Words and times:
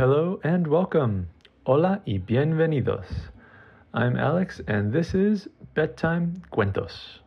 hello, 0.00 0.40
and 0.44 0.66
welcome. 0.66 1.28
Hola 1.66 2.00
y 2.06 2.16
bienvenidos. 2.16 3.04
I'm 3.92 4.16
Alex, 4.16 4.62
and 4.66 4.90
this 4.90 5.12
is 5.12 5.46
Bedtime 5.74 6.40
Cuentos. 6.50 7.20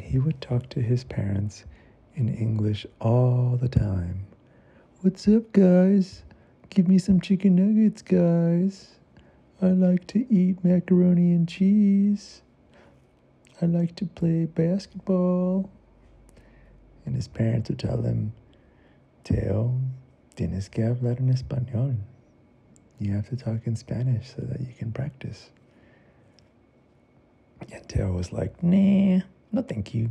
And 0.00 0.10
he 0.10 0.18
would 0.18 0.40
talk 0.40 0.66
to 0.70 0.80
his 0.80 1.04
parents 1.04 1.64
in 2.14 2.28
English 2.28 2.86
all 3.00 3.58
the 3.60 3.68
time. 3.68 4.26
What's 5.02 5.28
up, 5.28 5.52
guys? 5.52 6.22
Give 6.70 6.88
me 6.88 6.98
some 6.98 7.20
chicken 7.20 7.56
nuggets, 7.56 8.00
guys. 8.00 8.92
I 9.60 9.66
like 9.66 10.06
to 10.08 10.20
eat 10.32 10.64
macaroni 10.64 11.32
and 11.32 11.46
cheese. 11.46 12.40
I 13.60 13.66
like 13.66 13.94
to 13.96 14.06
play 14.06 14.46
basketball. 14.46 15.68
And 17.04 17.14
his 17.14 17.28
parents 17.28 17.68
would 17.68 17.78
tell 17.78 18.00
him, 18.00 18.32
Teo, 19.24 19.78
tienes 20.34 20.70
que 20.70 20.84
hablar 20.84 21.18
en 21.18 21.28
español. 21.28 21.96
You 22.98 23.12
have 23.12 23.28
to 23.28 23.36
talk 23.36 23.66
in 23.66 23.76
Spanish 23.76 24.34
so 24.34 24.42
that 24.42 24.60
you 24.60 24.72
can 24.78 24.92
practice. 24.92 25.50
And 27.70 27.86
Teo 27.86 28.12
was 28.12 28.32
like, 28.32 28.62
nah, 28.62 29.20
no 29.52 29.62
thank 29.62 29.94
you. 29.94 30.10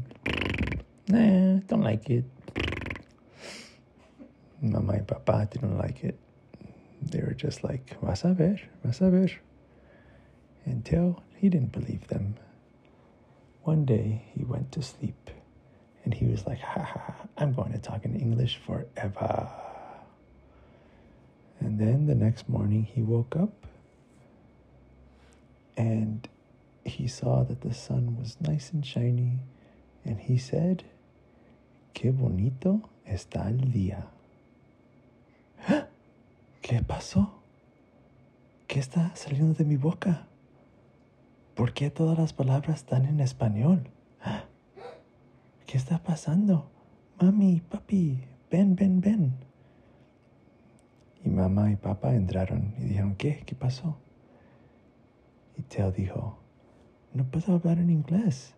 Nah, 1.08 1.60
don't 1.68 1.82
like 1.82 2.10
it. 2.10 2.26
Mama 4.62 4.94
and 4.94 5.08
Papa 5.08 5.48
didn't 5.52 5.78
like 5.78 6.04
it. 6.04 6.20
They 7.02 7.22
were 7.22 7.34
just 7.34 7.64
like, 7.64 7.98
vas 8.02 8.24
a 8.26 8.34
ver, 8.34 8.60
vas 8.84 9.02
a 9.02 9.10
ver. 9.10 9.30
Teo, 10.84 11.22
he 11.36 11.50
didn't 11.50 11.72
believe 11.72 12.08
them. 12.08 12.36
One 13.64 13.86
day 13.86 14.24
he 14.34 14.44
went 14.44 14.72
to 14.74 14.82
sleep 14.82 15.32
and 16.04 16.14
he 16.14 16.26
was 16.26 16.46
like, 16.46 16.60
ha, 16.60 16.84
ha, 16.84 17.16
I'm 17.38 17.54
going 17.54 17.72
to 17.74 17.80
talk 17.80 18.06
in 18.06 18.16
English 18.16 18.60
forever. 18.66 19.50
And 21.60 21.80
then 21.80 22.08
the 22.08 22.16
next 22.16 22.48
morning 22.48 22.84
he 22.84 23.02
woke 23.02 23.36
up 23.36 23.54
and 25.76 26.28
he 26.90 27.08
saw 27.08 27.44
that 27.44 27.62
the 27.62 27.74
sun 27.74 28.18
was 28.20 28.38
nice 28.42 28.72
and 28.74 28.86
shiny 28.86 29.40
and 30.04 30.20
he 30.20 30.38
said, 30.38 30.84
Qué 31.94 32.12
bonito 32.12 32.90
está 33.06 33.50
el 33.50 33.72
día. 33.72 34.08
¿Qué 36.62 36.82
pasó? 36.82 37.42
¿Qué 38.68 38.80
está 38.80 39.16
saliendo 39.16 39.54
de 39.54 39.66
mi 39.66 39.78
boca? 39.78 40.28
¿Por 41.56 41.74
qué 41.74 41.90
todas 41.90 42.18
las 42.18 42.34
palabras 42.34 42.78
están 42.78 43.06
en 43.06 43.20
español? 43.20 43.90
¿Qué 45.66 45.78
está 45.78 46.00
pasando? 46.04 46.70
Mami, 47.20 47.62
papi, 47.62 48.24
ven, 48.50 48.76
ven, 48.76 49.02
ven. 49.02 49.34
Y 51.26 51.30
mamá 51.30 51.72
y 51.72 51.76
papá 51.76 52.16
entraron 52.16 52.74
y 52.80 52.86
dijeron, 52.86 53.16
¿qué? 53.16 53.44
¿Qué 53.46 53.56
pasó? 53.56 53.98
Y 55.58 55.64
Teo 55.64 55.92
dijo, 55.92 56.40
no 57.14 57.24
puedo 57.26 57.54
hablar 57.54 57.80
en 57.80 57.90
inglés. 57.90 58.54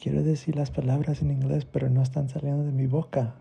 Quiero 0.00 0.22
decir 0.22 0.56
las 0.56 0.70
palabras 0.70 1.22
en 1.22 1.30
inglés, 1.30 1.64
pero 1.64 1.88
no 1.88 2.02
están 2.02 2.28
saliendo 2.28 2.64
de 2.64 2.72
mi 2.72 2.86
boca. 2.86 3.34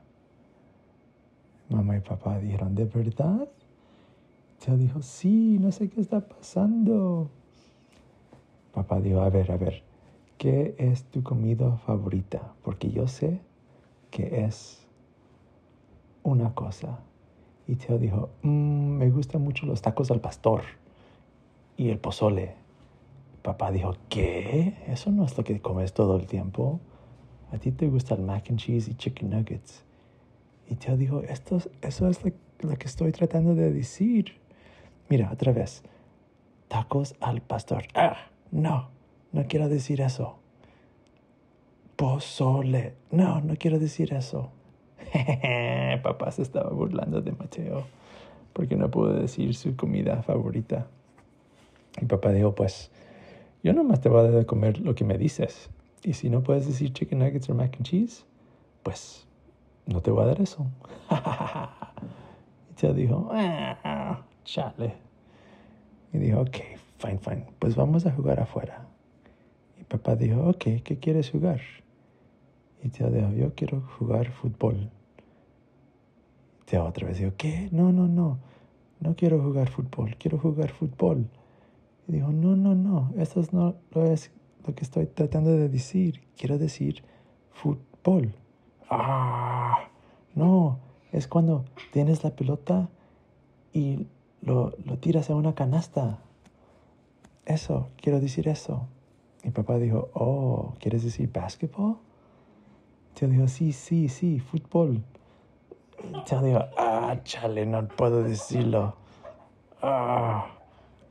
Mamá 1.69 1.97
y 1.97 1.99
papá 1.99 2.39
dijeron, 2.39 2.75
¿de 2.75 2.85
verdad? 2.85 3.47
Teo 4.63 4.77
dijo, 4.77 5.01
sí, 5.01 5.57
no 5.59 5.71
sé 5.71 5.89
qué 5.89 5.99
está 5.99 6.21
pasando. 6.21 7.29
Papá 8.73 9.01
dijo, 9.01 9.21
a 9.21 9.29
ver, 9.29 9.51
a 9.51 9.57
ver, 9.57 9.83
¿qué 10.37 10.75
es 10.77 11.03
tu 11.05 11.23
comida 11.23 11.77
favorita? 11.77 12.53
Porque 12.63 12.91
yo 12.91 13.07
sé 13.07 13.41
que 14.11 14.45
es 14.45 14.85
una 16.23 16.53
cosa. 16.53 16.99
Y 17.67 17.75
Teo 17.75 17.97
dijo, 17.97 18.29
"Mm, 18.43 18.97
me 18.97 19.09
gustan 19.09 19.41
mucho 19.41 19.65
los 19.65 19.81
tacos 19.81 20.11
al 20.11 20.21
pastor 20.21 20.61
y 21.77 21.89
el 21.89 21.97
pozole. 21.97 22.55
Papá 23.45 23.69
dijo, 23.71 23.93
¿qué? 24.09 24.73
Eso 24.87 25.11
no 25.11 25.23
es 25.23 25.37
lo 25.37 25.43
que 25.43 25.61
comes 25.61 25.93
todo 25.93 26.15
el 26.17 26.25
tiempo. 26.25 26.79
A 27.51 27.59
ti 27.59 27.71
te 27.71 27.85
gusta 27.87 28.15
el 28.15 28.23
mac 28.23 28.49
and 28.49 28.57
cheese 28.57 28.89
y 28.89 28.95
chicken 28.95 29.29
nuggets. 29.29 29.83
Y 30.67 30.73
Teo 30.77 30.97
dijo, 30.97 31.21
Esto, 31.21 31.57
es- 31.57 31.69
eso 31.83 32.09
es 32.09 32.25
lo, 32.25 32.31
lo 32.67 32.75
que 32.75 32.87
estoy 32.87 33.11
tratando 33.11 33.53
de 33.53 33.71
decir. 33.71 34.39
Mira, 35.09 35.29
otra 35.31 35.51
vez. 35.51 35.83
Tacos 36.69 37.13
al 37.19 37.41
pastor. 37.43 37.83
Ah, 37.93 38.17
no, 38.49 38.89
no 39.31 39.45
quiero 39.47 39.69
decir 39.69 40.01
eso. 40.01 40.39
Pozole. 41.95 42.95
No, 43.11 43.41
no 43.41 43.55
quiero 43.57 43.77
decir 43.77 44.11
eso. 44.11 44.49
Papá 46.01 46.31
se 46.31 46.41
estaba 46.41 46.71
burlando 46.71 47.21
de 47.21 47.31
Mateo 47.31 47.85
porque 48.53 48.75
no 48.75 48.89
pudo 48.89 49.13
decir 49.13 49.53
su 49.53 49.75
comida 49.75 50.23
favorita. 50.23 50.87
Y 52.01 52.05
papá 52.05 52.31
dijo, 52.31 52.55
pues, 52.55 52.89
yo 53.65 53.73
nomás 53.73 53.99
te 53.99 54.09
voy 54.09 54.19
a 54.19 54.23
dar 54.25 54.33
de 54.33 54.45
comer 54.45 54.79
lo 54.79 54.93
que 54.93 55.03
me 55.03 55.17
dices. 55.17 55.71
Y 56.03 56.13
si 56.13 56.29
no 56.29 56.43
puedes 56.43 56.67
decir 56.67 56.93
chicken 56.93 57.17
nuggets 57.17 57.49
o 57.49 57.55
mac 57.55 57.75
and 57.77 57.83
cheese, 57.83 58.23
pues, 58.83 59.27
no 59.87 60.01
te 60.01 60.11
voy 60.11 60.23
a 60.23 60.27
dar 60.27 60.39
eso. 60.39 60.67
y 62.69 62.73
Teo 62.75 62.93
dijo, 62.93 63.27
ah, 63.33 64.21
chale. 64.43 64.93
Y 66.13 66.19
dijo, 66.19 66.41
ok, 66.41 66.57
fine, 66.99 67.17
fine, 67.17 67.47
pues 67.57 67.75
vamos 67.75 68.05
a 68.05 68.11
jugar 68.11 68.39
afuera. 68.39 68.85
Y 69.81 69.83
papá 69.83 70.15
dijo, 70.15 70.47
ok, 70.47 70.83
¿qué 70.83 70.99
quieres 71.01 71.31
jugar? 71.31 71.61
Y 72.83 72.89
Teo 72.89 73.09
dijo, 73.09 73.31
yo 73.31 73.55
quiero 73.55 73.81
jugar 73.97 74.29
fútbol. 74.29 74.91
Teo 76.65 76.85
otra 76.85 77.07
vez 77.07 77.17
dijo, 77.17 77.31
¿qué? 77.35 77.67
No, 77.71 77.91
no, 77.91 78.07
no, 78.07 78.37
no 78.99 79.15
quiero 79.15 79.41
jugar 79.41 79.71
fútbol, 79.71 80.17
quiero 80.17 80.37
jugar 80.37 80.69
fútbol. 80.69 81.27
Y 82.07 82.13
dijo, 82.13 82.31
no, 82.31 82.55
no, 82.55 82.75
no, 82.75 83.11
eso 83.17 83.39
es 83.39 83.51
no 83.51 83.75
lo 83.91 84.05
es 84.05 84.31
lo 84.65 84.75
que 84.75 84.83
estoy 84.83 85.07
tratando 85.07 85.51
de 85.51 85.69
decir. 85.69 86.21
Quiero 86.37 86.57
decir 86.57 87.03
fútbol. 87.51 88.35
Ah, 88.89 89.87
no, 90.35 90.79
es 91.11 91.27
cuando 91.27 91.65
tienes 91.91 92.23
la 92.23 92.31
pelota 92.31 92.89
y 93.73 94.07
lo, 94.41 94.73
lo 94.85 94.97
tiras 94.97 95.29
a 95.29 95.35
una 95.35 95.55
canasta. 95.55 96.19
Eso, 97.45 97.89
quiero 97.97 98.19
decir 98.19 98.47
eso. 98.47 98.87
Y 99.43 99.51
papá 99.51 99.77
dijo, 99.77 100.09
oh, 100.13 100.73
¿quieres 100.79 101.03
decir 101.03 101.31
basketball? 101.31 101.97
Teo 103.13 103.29
dijo, 103.29 103.47
sí, 103.47 103.71
sí, 103.71 104.09
sí, 104.09 104.39
fútbol. 104.39 105.03
Teo 106.27 106.41
dijo, 106.41 106.59
ah, 106.77 107.17
chale, 107.23 107.65
no 107.65 107.87
puedo 107.87 108.23
decirlo. 108.23 108.95
Ah. 109.81 110.47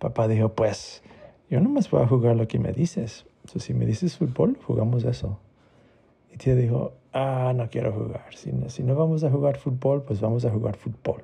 Papá 0.05 0.29
dijo, 0.29 0.51
pues, 0.51 1.03
yo 1.49 1.63
no 1.63 1.71
más 1.71 1.91
voy 1.91 2.03
a 2.03 2.07
jugar 2.07 2.37
lo 2.37 2.47
que 2.47 2.59
me 2.59 2.73
dices. 2.73 3.25
So, 3.47 3.59
si 3.59 3.73
me 3.73 3.87
dices 3.87 4.19
fútbol, 4.19 4.59
jugamos 4.63 5.03
eso. 5.05 5.41
Y 6.31 6.37
Teo 6.37 6.55
dijo, 6.57 6.93
ah, 7.15 7.55
no 7.57 7.71
quiero 7.71 7.91
jugar. 7.91 8.35
Si 8.37 8.53
no, 8.53 8.69
si 8.69 8.83
no 8.83 8.95
vamos 8.97 9.25
a 9.25 9.31
jugar 9.31 9.57
fútbol, 9.57 10.03
pues 10.03 10.21
vamos 10.21 10.45
a 10.45 10.51
jugar 10.51 10.77
fútbol. 10.77 11.23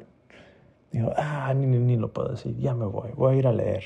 Dijo, 0.93 1.13
ah, 1.15 1.53
ni, 1.53 1.67
ni, 1.67 1.77
ni 1.77 1.97
lo 1.99 2.11
puedo 2.11 2.31
decir, 2.31 2.57
ya 2.57 2.75
me 2.75 2.87
voy, 2.87 3.11
voy 3.15 3.35
a 3.35 3.39
ir 3.39 3.47
a 3.49 3.53
leer. 3.53 3.85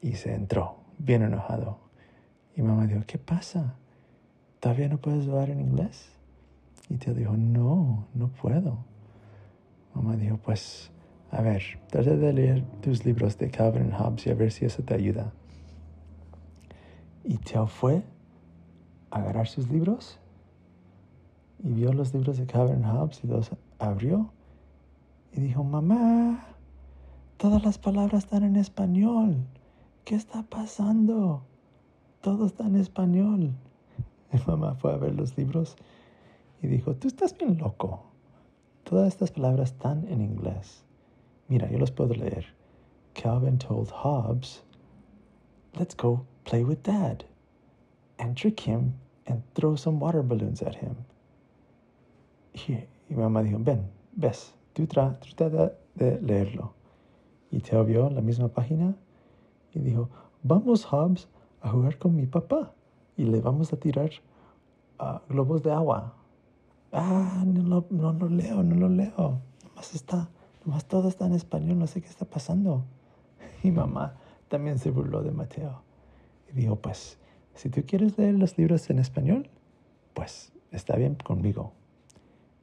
Y 0.00 0.14
se 0.14 0.32
entró, 0.32 0.76
bien 0.96 1.20
enojado. 1.20 1.80
Y 2.56 2.62
mamá 2.62 2.86
dijo, 2.86 3.02
¿qué 3.06 3.18
pasa? 3.18 3.74
¿Todavía 4.58 4.88
no 4.88 4.96
puedes 4.96 5.28
hablar 5.28 5.50
en 5.50 5.60
inglés? 5.60 6.08
Y 6.88 6.96
Teo 6.96 7.12
dijo, 7.12 7.36
no, 7.36 8.06
no 8.14 8.28
puedo. 8.28 8.78
Mamá 9.94 10.16
dijo, 10.16 10.38
pues, 10.38 10.90
a 11.32 11.40
ver, 11.40 11.62
trata 11.88 12.14
de 12.14 12.32
leer 12.34 12.62
tus 12.82 13.06
libros 13.06 13.38
de 13.38 13.50
Calvin 13.50 13.90
Hobbes 13.90 14.26
y 14.26 14.30
a 14.30 14.34
ver 14.34 14.52
si 14.52 14.66
eso 14.66 14.82
te 14.82 14.92
ayuda. 14.92 15.32
Y 17.24 17.38
Teo 17.38 17.66
fue 17.66 18.02
a 19.10 19.16
agarrar 19.16 19.48
sus 19.48 19.70
libros 19.70 20.18
y 21.64 21.72
vio 21.72 21.94
los 21.94 22.12
libros 22.12 22.36
de 22.36 22.44
Calvin 22.44 22.84
Hobbes 22.84 23.24
y 23.24 23.28
los 23.28 23.50
abrió 23.78 24.30
y 25.32 25.40
dijo, 25.40 25.64
mamá, 25.64 26.44
todas 27.38 27.64
las 27.64 27.78
palabras 27.78 28.24
están 28.24 28.44
en 28.44 28.56
español. 28.56 29.36
¿Qué 30.04 30.16
está 30.16 30.42
pasando? 30.42 31.44
Todo 32.20 32.44
está 32.44 32.66
en 32.66 32.76
español. 32.76 33.52
Mi 34.32 34.40
mamá 34.46 34.74
fue 34.74 34.92
a 34.92 34.98
ver 34.98 35.14
los 35.14 35.38
libros 35.38 35.76
y 36.60 36.66
dijo, 36.66 36.94
tú 36.94 37.08
estás 37.08 37.34
bien 37.38 37.56
loco. 37.56 38.02
Todas 38.84 39.08
estas 39.08 39.30
palabras 39.30 39.70
están 39.70 40.06
en 40.08 40.20
inglés. 40.20 40.84
Mira, 41.52 41.68
yo 41.70 41.76
los 41.76 41.90
puedo 41.90 42.14
leer. 42.14 42.46
Calvin 43.12 43.58
told 43.58 43.90
Hobbes, 43.90 44.62
let's 45.78 45.94
go 45.94 46.24
play 46.44 46.64
with 46.64 46.82
dad 46.82 47.24
and 48.18 48.34
trick 48.34 48.60
him 48.60 48.94
and 49.26 49.42
throw 49.54 49.76
some 49.76 50.00
water 50.00 50.22
balloons 50.22 50.62
at 50.62 50.76
him. 50.76 50.96
Y, 52.54 52.86
y 53.10 53.14
mamá 53.14 53.42
dijo, 53.42 53.58
ven, 53.62 53.90
ves, 54.16 54.54
tú 54.72 54.86
tra 54.86 55.20
trata 55.20 55.74
de 55.94 56.18
leerlo. 56.22 56.72
Y 57.50 57.58
Teo 57.58 57.84
vio 57.84 58.08
la 58.08 58.22
misma 58.22 58.48
página 58.48 58.94
y 59.74 59.80
dijo, 59.80 60.08
vamos 60.42 60.86
Hobbs 60.86 61.28
a 61.60 61.68
jugar 61.68 61.98
con 61.98 62.16
mi 62.16 62.24
papá 62.24 62.72
y 63.18 63.24
le 63.24 63.42
vamos 63.42 63.74
a 63.74 63.76
tirar 63.76 64.10
uh, 64.98 65.18
globos 65.28 65.62
de 65.62 65.70
agua. 65.70 66.14
Ah, 66.92 67.44
no 67.44 67.62
lo, 67.62 67.86
no 67.90 68.14
lo 68.14 68.30
leo, 68.30 68.62
no 68.62 68.74
lo 68.74 68.88
leo. 68.88 69.38
Nomás 69.64 69.94
está, 69.94 70.30
nomás 70.64 70.86
todo 70.86 71.08
está 71.08 71.26
en 71.26 71.34
español, 71.34 71.78
no 71.78 71.86
sé 71.86 72.00
qué 72.00 72.08
está 72.08 72.24
pasando. 72.24 72.84
Y 73.64 73.70
mamá 73.70 74.16
también 74.48 74.78
se 74.78 74.90
burló 74.90 75.22
de 75.22 75.30
Mateo. 75.30 75.82
Y 76.52 76.56
dijo, 76.56 76.76
pues, 76.76 77.18
si 77.54 77.68
tú 77.68 77.84
quieres 77.86 78.18
leer 78.18 78.34
los 78.34 78.58
libros 78.58 78.90
en 78.90 78.98
español, 78.98 79.48
pues 80.14 80.52
está 80.70 80.96
bien 80.96 81.14
conmigo. 81.14 81.72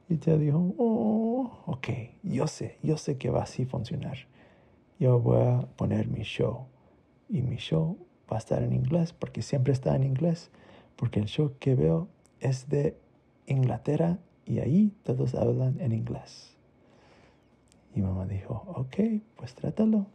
Y 0.08 0.16
Teo 0.16 0.38
dijo, 0.38 0.74
oh, 0.78 1.50
ok, 1.66 1.88
yo 2.22 2.46
sé, 2.46 2.78
yo 2.82 2.96
sé 2.96 3.16
que 3.16 3.30
va 3.30 3.42
así 3.42 3.64
funcionar. 3.64 4.16
Yo 4.98 5.20
voy 5.20 5.40
a 5.40 5.60
poner 5.76 6.08
mi 6.08 6.22
show. 6.22 6.66
Y 7.28 7.42
mi 7.42 7.56
show 7.56 7.96
va 8.30 8.36
a 8.36 8.38
estar 8.38 8.62
en 8.62 8.72
inglés, 8.72 9.12
porque 9.12 9.42
siempre 9.42 9.72
está 9.72 9.94
en 9.94 10.02
inglés, 10.02 10.50
porque 10.96 11.20
el 11.20 11.26
show 11.26 11.54
que 11.58 11.74
veo 11.74 12.08
es 12.40 12.68
de 12.68 12.96
Inglaterra 13.46 14.18
y 14.44 14.58
ahí 14.58 14.92
todos 15.04 15.34
hablan 15.34 15.80
en 15.80 15.92
inglés. 15.92 16.56
Y 17.94 18.02
mamá 18.02 18.26
dijo, 18.26 18.62
ok, 18.68 19.22
pues 19.36 19.54
trátalo. 19.54 20.06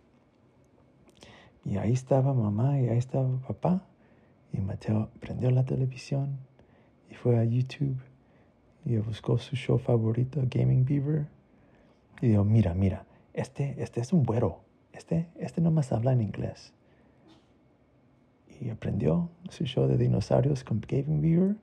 Y 1.63 1.77
ahí 1.77 1.93
estaba 1.93 2.33
mamá 2.33 2.79
y 2.79 2.87
ahí 2.87 2.97
estaba 2.97 3.37
papá. 3.39 3.85
Y 4.53 4.59
Mateo 4.59 5.09
prendió 5.19 5.51
la 5.51 5.65
televisión 5.65 6.37
y 7.09 7.15
fue 7.15 7.37
a 7.37 7.43
YouTube 7.43 7.97
y 8.85 8.97
buscó 8.97 9.37
su 9.37 9.55
show 9.55 9.77
favorito, 9.77 10.41
Gaming 10.49 10.85
Beaver. 10.85 11.27
Y 12.21 12.29
dijo, 12.29 12.43
mira, 12.43 12.73
mira, 12.73 13.05
este, 13.33 13.75
este 13.81 14.01
es 14.01 14.13
un 14.13 14.23
güero. 14.23 14.61
Este, 14.93 15.27
este 15.37 15.59
nomás 15.59 15.91
habla 15.91 16.13
en 16.13 16.21
inglés 16.21 16.73
y 18.61 18.69
aprendió 18.69 19.29
su 19.49 19.65
show 19.65 19.87
de 19.87 19.97
dinosaurios 19.97 20.63
con 20.63 20.81
Gaming 20.81 21.21
Beaver 21.21 21.55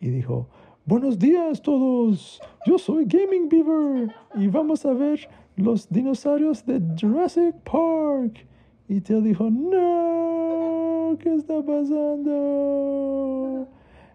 y 0.00 0.08
dijo, 0.10 0.48
buenos 0.86 1.18
días 1.18 1.60
todos, 1.62 2.40
yo 2.66 2.78
soy 2.78 3.04
Gaming 3.04 3.48
Beaver 3.48 4.14
y 4.34 4.48
vamos 4.48 4.84
a 4.86 4.92
ver 4.92 5.28
los 5.56 5.88
dinosaurios 5.88 6.64
de 6.66 6.80
Jurassic 7.00 7.54
Park. 7.62 8.46
Y 8.88 9.00
Teo 9.00 9.20
dijo, 9.20 9.50
no, 9.50 11.16
¿qué 11.20 11.34
está 11.34 11.62
pasando? 11.62 12.28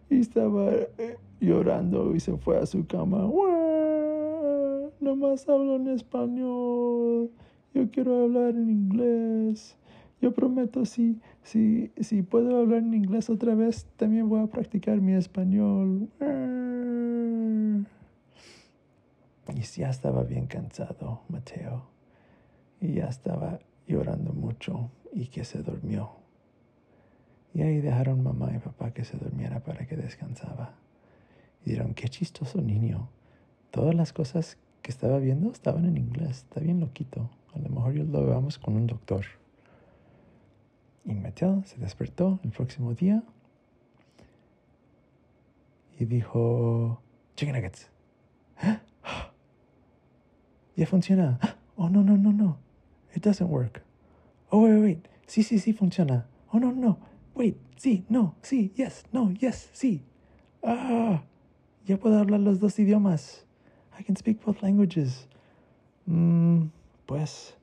Y 0.10 0.20
estaba 0.20 0.72
eh, 0.98 1.18
llorando 1.40 2.16
y 2.16 2.20
se 2.20 2.36
fue 2.38 2.58
a 2.58 2.66
su 2.66 2.86
cama. 2.86 3.30
Nomás 5.00 5.48
hablo 5.48 5.76
en 5.76 5.88
español. 5.90 7.30
Yo 7.74 7.90
quiero 7.92 8.24
hablar 8.24 8.56
en 8.56 8.70
inglés. 8.70 9.78
Yo 10.26 10.34
prometo, 10.34 10.86
si, 10.86 11.22
si, 11.44 11.92
si 12.02 12.24
puedo 12.24 12.58
hablar 12.58 12.80
en 12.80 12.96
inglés 12.96 13.30
otra 13.30 13.54
vez, 13.54 13.86
también 13.96 14.28
voy 14.28 14.42
a 14.42 14.48
practicar 14.48 15.00
mi 15.00 15.14
español. 15.14 16.10
Y 19.54 19.62
ya 19.62 19.92
estaba 19.92 20.24
bien 20.24 20.48
cansado, 20.48 21.22
Mateo. 21.30 21.84
Y 22.82 22.94
ya 22.94 23.06
estaba 23.06 23.60
llorando 23.86 24.34
mucho 24.34 24.90
y 25.14 25.28
que 25.28 25.46
se 25.46 25.62
durmió. 25.62 26.10
Y 27.54 27.62
ahí 27.62 27.80
dejaron 27.80 28.24
mamá 28.24 28.52
y 28.56 28.58
papá 28.58 28.96
que 28.96 29.06
se 29.06 29.18
durmiera 29.18 29.60
para 29.60 29.86
que 29.86 29.96
descansaba. 29.96 30.74
Y 31.64 31.70
dijeron, 31.70 31.94
qué 31.94 32.08
chistoso 32.08 32.64
niño. 32.64 33.10
Todas 33.70 33.94
las 33.94 34.12
cosas 34.12 34.58
que 34.82 34.90
estaba 34.90 35.20
viendo 35.20 35.52
estaban 35.52 35.86
en 35.86 35.98
inglés. 35.98 36.38
Está 36.50 36.62
bien 36.62 36.80
loquito. 36.80 37.30
A 37.54 37.60
lo 37.60 37.70
mejor 37.70 37.94
yo 37.94 38.04
lo 38.06 38.26
veamos 38.26 38.58
con 38.58 38.76
un 38.76 38.88
doctor. 38.88 39.24
Y 41.06 41.14
Mateo 41.14 41.64
se 41.66 41.78
despertó 41.78 42.40
el 42.44 42.52
próximo 42.52 42.94
día 42.94 43.24
y 46.00 46.06
dijo, 46.06 47.02
chicken 47.36 47.56
nuggets. 47.56 47.90
Ya 50.76 50.86
funciona. 50.86 51.40
Oh, 51.78 51.90
no, 51.90 52.04
no, 52.04 52.16
no, 52.16 52.32
no. 52.32 52.58
It 53.14 53.22
doesn't 53.22 53.50
work. 53.50 53.84
Oh, 54.50 54.62
wait, 54.64 54.82
wait. 54.82 55.08
Sí, 55.28 55.44
sí, 55.44 55.60
sí 55.60 55.74
funciona. 55.74 56.26
Oh, 56.54 56.58
no, 56.58 56.72
no. 56.72 57.00
Wait, 57.34 57.58
sí, 57.76 58.06
no, 58.08 58.36
sí, 58.42 58.72
yes, 58.78 59.04
no, 59.12 59.30
yes, 59.32 59.70
sí. 59.74 60.02
Ah, 60.64 61.22
ya 61.86 61.98
puedo 61.98 62.18
hablar 62.18 62.40
los 62.40 62.62
dos 62.62 62.80
idiomas. 62.80 63.46
I 64.00 64.04
can 64.04 64.16
speak 64.16 64.42
both 64.46 64.62
languages. 64.62 65.28
Mm, 66.08 66.70
pues, 67.06 67.58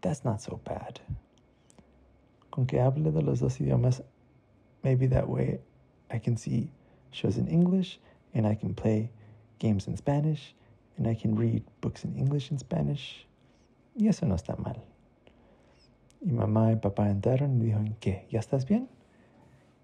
that's 0.00 0.24
not 0.24 0.40
so 0.40 0.58
bad. 0.64 0.98
Con 2.58 2.66
que 2.66 2.80
hable 2.80 3.12
de 3.12 3.22
los 3.22 3.38
dos 3.38 3.60
idiomas, 3.60 4.02
maybe 4.82 5.06
that 5.06 5.28
way 5.28 5.60
I 6.10 6.18
can 6.18 6.36
see 6.36 6.72
shows 7.12 7.36
in 7.36 7.46
English 7.46 8.00
and 8.34 8.48
I 8.48 8.56
can 8.56 8.74
play 8.74 9.12
games 9.60 9.86
in 9.86 9.96
Spanish 9.96 10.56
and 10.96 11.06
I 11.06 11.14
can 11.14 11.36
read 11.36 11.62
books 11.80 12.04
in 12.04 12.18
English 12.18 12.50
and 12.50 12.58
Spanish. 12.58 13.28
Y 13.94 14.08
eso 14.08 14.26
no 14.26 14.34
está 14.34 14.56
mal. 14.56 14.82
Y 16.20 16.32
mamá 16.32 16.72
y 16.72 16.76
papá 16.80 17.08
entraron 17.08 17.62
y 17.62 17.66
dijeron, 17.66 17.96
¿qué? 18.00 18.26
¿Ya 18.28 18.40
estás 18.40 18.66
bien? 18.66 18.88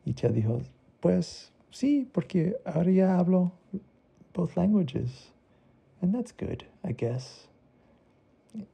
Y 0.04 0.14
ya 0.14 0.30
dijo, 0.30 0.60
pues 0.98 1.52
sí, 1.70 2.08
porque 2.12 2.56
ahora 2.64 2.90
ya 2.90 3.20
hablo 3.20 3.52
both 4.32 4.56
languages. 4.56 5.32
And 6.02 6.12
that's 6.12 6.32
good, 6.32 6.64
I 6.82 6.90
guess. 6.90 7.46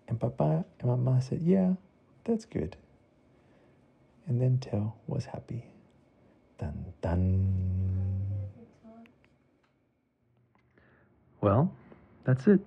And 0.09 0.19
papá 0.19 0.65
and 0.79 0.89
mamá 0.89 1.23
said, 1.23 1.43
yeah, 1.43 1.75
that's 2.25 2.47
good. 2.47 2.79
And 4.31 4.41
then 4.41 4.59
Teo 4.59 4.95
was 5.09 5.25
happy. 5.25 5.65
Dun 6.57 6.85
dun. 7.03 7.53
Well, 11.41 11.73
that's 12.25 12.47
it. 12.47 12.61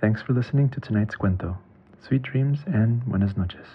Thanks 0.00 0.22
for 0.22 0.34
listening 0.34 0.68
to 0.68 0.80
tonight's 0.80 1.16
cuento. 1.16 1.56
Sweet 2.00 2.22
dreams 2.22 2.60
and 2.66 3.04
buenas 3.06 3.36
noches. 3.36 3.66